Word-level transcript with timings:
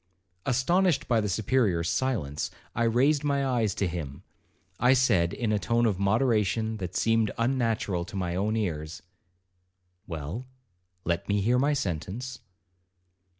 'Astonished 0.47 1.07
by 1.07 1.21
the 1.21 1.29
Superior's 1.29 1.87
silence, 1.87 2.49
I 2.73 2.85
raised 2.85 3.23
my 3.23 3.45
eyes 3.45 3.75
to 3.75 3.85
him. 3.87 4.23
I 4.79 4.93
said, 4.93 5.31
in 5.31 5.51
a 5.51 5.59
tone 5.59 5.85
of 5.85 5.99
moderation 5.99 6.77
that 6.77 6.95
seemed 6.95 7.29
unnatural 7.37 8.03
to 8.05 8.15
my 8.15 8.35
own 8.35 8.55
ears, 8.55 9.03
'Well, 10.07 10.47
let 11.03 11.29
me 11.29 11.39
hear 11.41 11.59
my 11.59 11.73
sentence.' 11.73 12.39